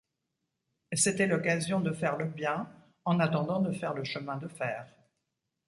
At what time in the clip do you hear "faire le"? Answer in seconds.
1.91-2.25, 3.71-4.03